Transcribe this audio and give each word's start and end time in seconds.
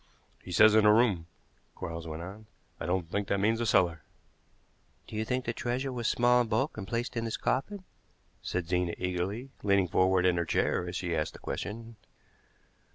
"He 0.41 0.51
says 0.51 0.73
in 0.73 0.83
a 0.87 0.91
room," 0.91 1.27
Quarles 1.75 2.07
went 2.07 2.23
on. 2.23 2.47
"I 2.79 2.87
don't 2.87 3.07
think 3.11 3.27
that 3.27 3.39
means 3.39 3.61
a 3.61 3.67
cellar." 3.67 4.01
"Do 5.05 5.15
you 5.15 5.23
think 5.23 5.45
the 5.45 5.53
treasure 5.53 5.91
was 5.93 6.07
small 6.07 6.41
in 6.41 6.47
bulk 6.47 6.75
and 6.75 6.87
placed 6.87 7.15
in 7.15 7.25
his 7.25 7.37
coffin?" 7.37 7.83
said 8.41 8.67
Zena 8.67 8.95
eagerly, 8.97 9.51
leaning 9.61 9.87
forward 9.87 10.25
in 10.25 10.37
her 10.37 10.43
chair 10.45 10.87
as 10.87 10.95
she 10.95 11.15
asked 11.15 11.33
the 11.33 11.37
question. 11.39 11.97